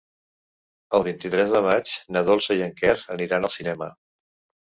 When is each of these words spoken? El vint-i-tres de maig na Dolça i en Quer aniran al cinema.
El 0.99 1.03
vint-i-tres 1.07 1.53
de 1.55 1.61
maig 1.67 1.91
na 2.17 2.23
Dolça 2.29 2.57
i 2.61 2.65
en 2.69 2.73
Quer 2.81 2.95
aniran 3.17 3.47
al 3.51 3.55
cinema. 3.57 3.91